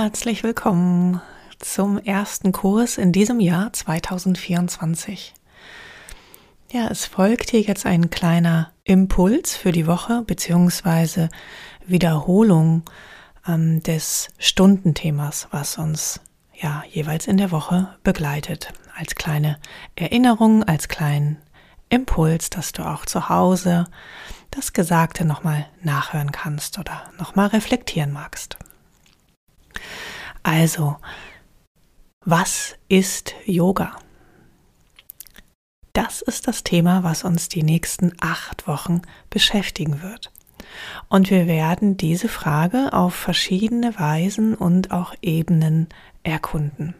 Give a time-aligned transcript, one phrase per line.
[0.00, 1.20] Herzlich willkommen
[1.58, 5.34] zum ersten Kurs in diesem Jahr 2024.
[6.70, 11.30] Ja, es folgt hier jetzt ein kleiner Impuls für die Woche beziehungsweise
[11.84, 12.84] Wiederholung
[13.44, 16.20] ähm, des Stundenthemas, was uns
[16.54, 18.72] ja jeweils in der Woche begleitet.
[18.96, 19.58] Als kleine
[19.96, 21.38] Erinnerung, als kleinen
[21.88, 23.88] Impuls, dass du auch zu Hause
[24.52, 28.58] das Gesagte nochmal nachhören kannst oder nochmal reflektieren magst.
[30.42, 30.96] Also,
[32.24, 33.96] was ist Yoga?
[35.92, 40.30] Das ist das Thema, was uns die nächsten acht Wochen beschäftigen wird.
[41.08, 45.88] Und wir werden diese Frage auf verschiedene Weisen und auch Ebenen
[46.22, 46.94] erkunden.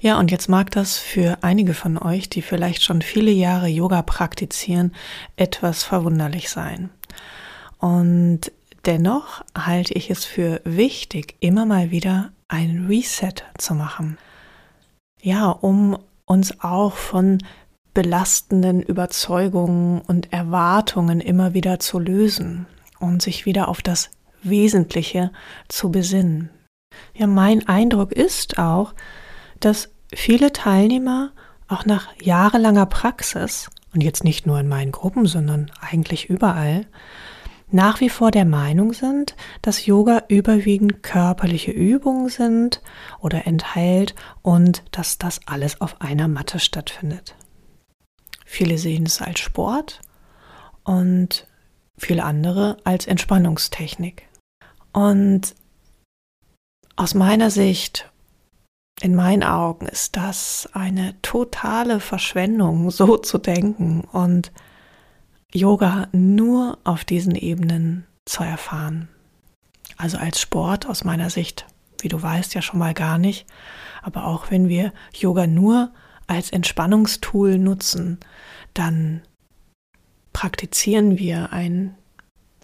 [0.00, 4.02] Ja, und jetzt mag das für einige von euch, die vielleicht schon viele Jahre Yoga
[4.02, 4.94] praktizieren,
[5.36, 6.90] etwas verwunderlich sein.
[7.78, 8.52] Und
[8.86, 14.16] Dennoch halte ich es für wichtig, immer mal wieder ein Reset zu machen.
[15.22, 17.38] Ja, um uns auch von
[17.92, 22.66] belastenden Überzeugungen und Erwartungen immer wieder zu lösen
[22.98, 24.10] und sich wieder auf das
[24.42, 25.30] Wesentliche
[25.68, 26.50] zu besinnen.
[27.14, 28.94] Ja, mein Eindruck ist auch,
[29.58, 31.32] dass viele Teilnehmer
[31.68, 36.86] auch nach jahrelanger Praxis und jetzt nicht nur in meinen Gruppen, sondern eigentlich überall,
[37.72, 42.82] nach wie vor der Meinung sind, dass Yoga überwiegend körperliche Übungen sind
[43.20, 47.34] oder enthält und dass das alles auf einer Matte stattfindet.
[48.44, 50.00] Viele sehen es als Sport
[50.84, 51.46] und
[51.96, 54.26] viele andere als Entspannungstechnik.
[54.92, 55.54] Und
[56.96, 58.10] aus meiner Sicht,
[59.00, 64.50] in meinen Augen, ist das eine totale Verschwendung, so zu denken und
[65.52, 69.08] Yoga nur auf diesen Ebenen zu erfahren.
[69.96, 71.66] Also als Sport aus meiner Sicht,
[72.00, 73.46] wie du weißt, ja schon mal gar nicht.
[74.02, 75.92] Aber auch wenn wir Yoga nur
[76.26, 78.18] als Entspannungstool nutzen,
[78.72, 79.22] dann
[80.32, 81.96] praktizieren wir ein,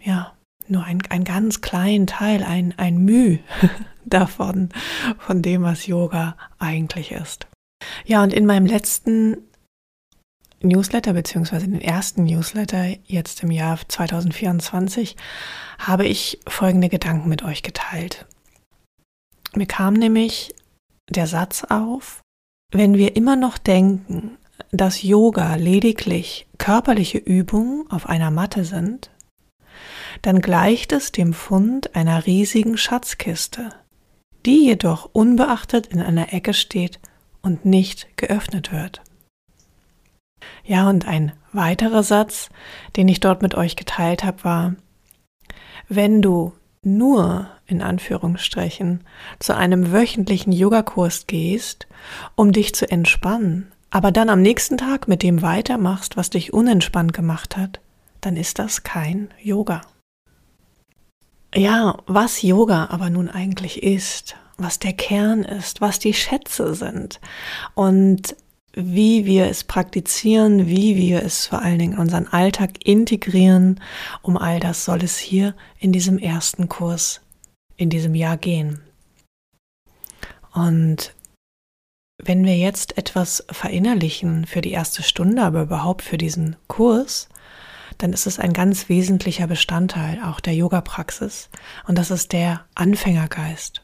[0.03, 0.33] ja,
[0.69, 3.39] nur ein, ein ganz kleinen Teil, ein, ein Müh
[4.05, 4.71] davon,
[5.19, 7.47] von dem, was Yoga eigentlich ist.
[8.05, 9.39] Ja, und in meinem letzten
[10.63, 15.17] Newsletter beziehungsweise den ersten Newsletter jetzt im Jahr 2024
[15.79, 18.27] habe ich folgende Gedanken mit euch geteilt.
[19.55, 20.55] Mir kam nämlich
[21.09, 22.23] der Satz auf,
[22.73, 24.39] wenn wir immer noch denken,
[24.73, 29.11] dass Yoga lediglich körperliche Übungen auf einer Matte sind,
[30.23, 33.71] dann gleicht es dem Fund einer riesigen Schatzkiste,
[34.47, 37.01] die jedoch unbeachtet in einer Ecke steht
[37.43, 39.03] und nicht geöffnet wird.
[40.65, 42.49] Ja, und ein weiterer Satz,
[42.97, 44.75] den ich dort mit euch geteilt habe, war,
[45.89, 46.53] wenn du
[46.83, 49.01] nur in Anführungsstrichen
[49.39, 51.87] zu einem wöchentlichen Yogakurs gehst,
[52.35, 57.13] um dich zu entspannen, aber dann am nächsten Tag mit dem weitermachst, was dich unentspannt
[57.13, 57.81] gemacht hat,
[58.21, 59.83] dann ist das kein Yoga.
[61.55, 67.21] Ja, was Yoga aber nun eigentlich ist, was der Kern ist, was die Schätze sind
[67.75, 68.37] und
[68.79, 73.81] wie wir es praktizieren, wie wir es vor allen Dingen in unseren Alltag integrieren.
[74.21, 77.23] Um all das soll es hier in diesem ersten Kurs
[77.79, 78.83] in diesem Jahr gehen.
[80.53, 81.15] Und
[82.23, 87.29] wenn wir jetzt etwas verinnerlichen für die erste Stunde, aber überhaupt für diesen Kurs,
[87.99, 91.49] dann ist es ein ganz wesentlicher Bestandteil auch der Yoga-Praxis
[91.87, 93.83] und das ist der Anfängergeist.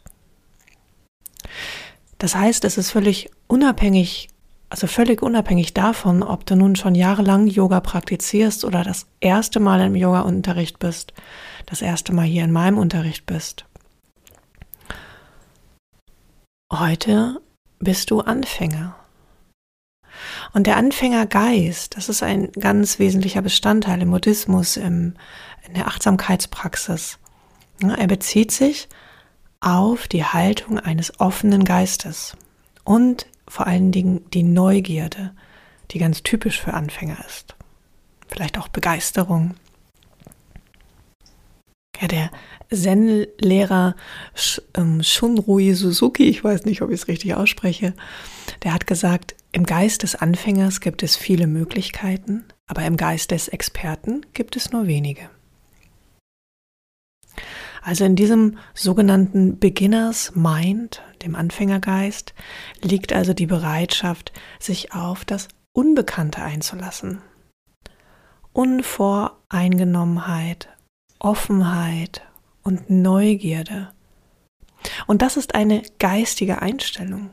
[2.19, 4.29] Das heißt, es ist völlig unabhängig
[4.73, 9.83] also völlig unabhängig davon, ob du nun schon jahrelang Yoga praktizierst oder das erste Mal
[9.83, 11.13] im Yoga-Unterricht bist,
[11.67, 13.67] das erste Mal hier in meinem Unterricht bist.
[16.73, 17.43] Heute
[17.81, 18.97] bist du Anfänger.
[20.55, 25.13] Und der Anfängergeist, das ist ein ganz wesentlicher Bestandteil im Buddhismus, im,
[25.69, 27.19] in der Achtsamkeitspraxis.
[27.83, 28.89] Er bezieht sich
[29.61, 32.39] auf die Haltung eines offenen Geistes
[32.85, 35.35] und vor allen Dingen die Neugierde,
[35.91, 37.55] die ganz typisch für Anfänger ist.
[38.27, 39.57] Vielleicht auch Begeisterung.
[42.01, 42.31] Ja, der
[42.73, 43.95] Zen-Lehrer
[44.75, 47.93] ähm, Shunrui Suzuki, ich weiß nicht, ob ich es richtig ausspreche,
[48.63, 53.49] der hat gesagt, im Geist des Anfängers gibt es viele Möglichkeiten, aber im Geist des
[53.49, 55.29] Experten gibt es nur wenige.
[57.83, 62.33] Also in diesem sogenannten Beginners Mind, dem Anfängergeist,
[62.81, 64.31] liegt also die Bereitschaft,
[64.61, 67.23] sich auf das Unbekannte einzulassen.
[68.53, 70.69] Unvoreingenommenheit,
[71.19, 72.23] Offenheit
[72.63, 73.93] und Neugierde.
[75.09, 77.31] Und das ist eine geistige Einstellung.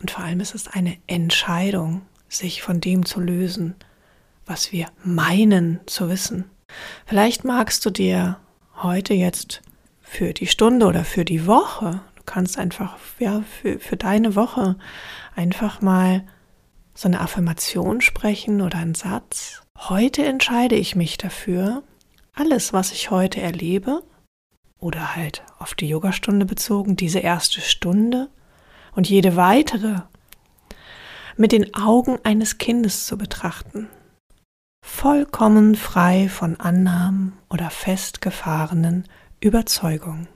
[0.00, 3.74] Und vor allem ist es eine Entscheidung, sich von dem zu lösen,
[4.46, 6.48] was wir meinen zu wissen.
[7.06, 8.38] Vielleicht magst du dir
[8.76, 9.62] heute jetzt
[10.10, 14.74] für die Stunde oder für die Woche, du kannst einfach, ja, für, für deine Woche
[15.36, 16.26] einfach mal
[16.94, 19.62] so eine Affirmation sprechen oder einen Satz.
[19.78, 21.84] Heute entscheide ich mich dafür,
[22.34, 24.02] alles, was ich heute erlebe,
[24.80, 28.28] oder halt auf die Yogastunde bezogen, diese erste Stunde
[28.96, 30.00] und jede weitere
[31.36, 33.86] mit den Augen eines Kindes zu betrachten,
[34.84, 39.04] vollkommen frei von Annahmen oder festgefahrenen
[39.40, 40.28] Überzeugungen.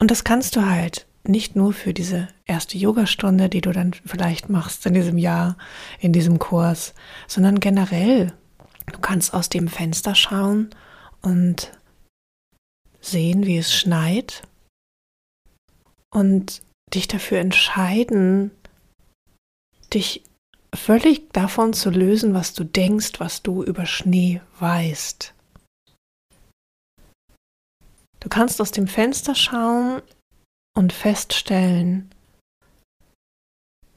[0.00, 4.48] Und das kannst du halt nicht nur für diese erste Yogastunde, die du dann vielleicht
[4.48, 5.56] machst in diesem Jahr,
[5.98, 6.94] in diesem Kurs,
[7.26, 8.32] sondern generell.
[8.92, 10.70] Du kannst aus dem Fenster schauen
[11.20, 11.72] und
[13.00, 14.42] sehen, wie es schneit
[16.10, 16.62] und
[16.92, 18.50] dich dafür entscheiden,
[19.92, 20.24] dich
[20.74, 25.34] völlig davon zu lösen, was du denkst, was du über Schnee weißt.
[28.20, 30.02] Du kannst aus dem Fenster schauen
[30.76, 32.10] und feststellen,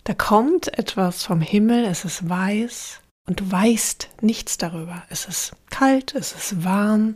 [0.06, 5.04] da kommt etwas vom Himmel, es ist weiß und du weißt nichts darüber.
[5.10, 7.16] Es ist kalt, es ist warm,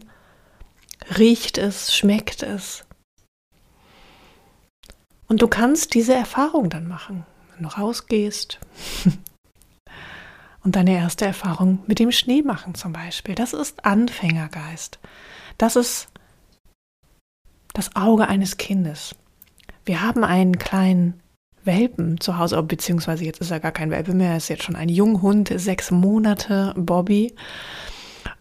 [1.18, 2.86] riecht es, schmeckt es.
[5.27, 8.59] Und du kannst diese Erfahrung dann machen, wenn du rausgehst
[10.63, 13.36] und deine erste Erfahrung mit dem Schnee machen zum Beispiel.
[13.36, 15.00] Das ist Anfängergeist.
[15.57, 16.07] Das ist
[17.77, 19.15] das Auge eines Kindes.
[19.85, 21.21] Wir haben einen kleinen
[21.63, 24.75] Welpen zu Hause, beziehungsweise jetzt ist er gar kein Welpe mehr, er ist jetzt schon
[24.75, 27.35] ein Junghund, sechs Monate, Bobby.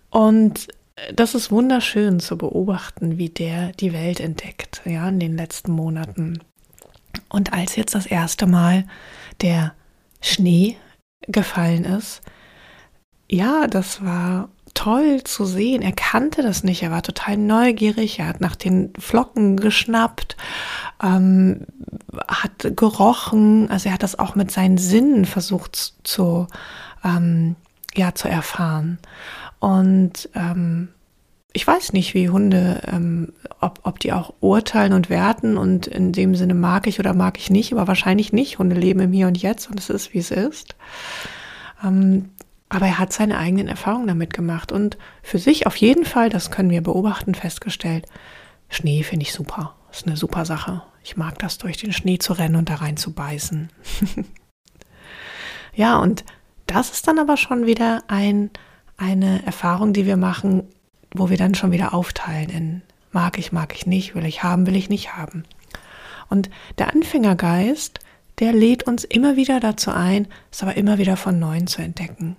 [0.08, 0.68] Und
[1.14, 6.38] das ist wunderschön zu beobachten, wie der die Welt entdeckt, ja, in den letzten Monaten.
[7.28, 8.86] Und als jetzt das erste Mal
[9.42, 9.74] der
[10.22, 10.78] Schnee
[11.28, 12.22] gefallen ist,
[13.30, 15.82] ja, das war toll zu sehen.
[15.82, 20.36] Er kannte das nicht, er war total neugierig, er hat nach den Flocken geschnappt,
[21.02, 21.66] ähm,
[22.28, 26.46] hat gerochen, also er hat das auch mit seinen Sinnen versucht zu,
[27.04, 27.56] ähm,
[27.94, 28.98] ja, zu erfahren.
[29.58, 30.88] Und ähm,
[31.52, 36.12] ich weiß nicht, wie Hunde, ähm, ob, ob die auch urteilen und werten und in
[36.12, 38.58] dem Sinne mag ich oder mag ich nicht, aber wahrscheinlich nicht.
[38.58, 40.76] Hunde leben im Hier und Jetzt und es ist, wie es ist.
[41.82, 42.28] Ähm,
[42.68, 46.50] aber er hat seine eigenen Erfahrungen damit gemacht und für sich auf jeden Fall, das
[46.50, 48.06] können wir beobachten, festgestellt,
[48.68, 49.74] Schnee finde ich super.
[49.92, 50.82] Ist eine super Sache.
[51.02, 53.70] Ich mag das, durch den Schnee zu rennen und da rein zu beißen.
[55.74, 56.24] ja, und
[56.66, 58.50] das ist dann aber schon wieder ein
[58.98, 60.64] eine Erfahrung, die wir machen,
[61.14, 62.82] wo wir dann schon wieder aufteilen in
[63.12, 65.44] mag ich, mag ich nicht, will ich haben, will ich nicht haben.
[66.28, 68.00] Und der Anfängergeist,
[68.40, 72.36] der lädt uns immer wieder dazu ein, es aber immer wieder von neuem zu entdecken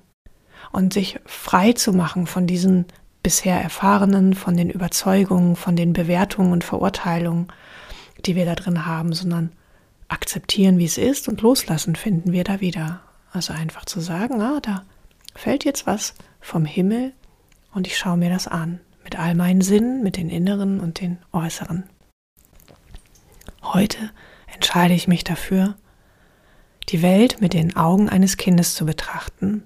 [0.72, 2.86] und sich frei zu machen von diesen
[3.24, 7.48] bisher erfahrenen, von den Überzeugungen, von den Bewertungen und Verurteilungen,
[8.26, 9.52] die wir da drin haben, sondern
[10.08, 13.02] akzeptieren, wie es ist und loslassen finden wir da wieder.
[13.32, 14.84] Also einfach zu sagen, ah, da
[15.36, 17.14] fällt jetzt was vom Himmel
[17.74, 21.18] und ich schaue mir das an mit all meinen Sinnen, mit den inneren und den
[21.32, 21.84] äußeren.
[23.62, 24.12] Heute
[24.54, 25.76] entscheide ich mich dafür,
[26.90, 29.64] die Welt mit den Augen eines Kindes zu betrachten,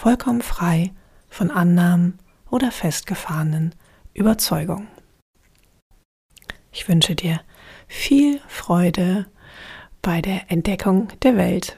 [0.00, 0.92] vollkommen frei
[1.28, 2.18] von Annahmen
[2.50, 3.74] oder festgefahrenen
[4.14, 4.88] Überzeugungen.
[6.72, 7.42] Ich wünsche dir
[7.86, 9.26] viel Freude
[10.00, 11.76] bei der Entdeckung der Welt.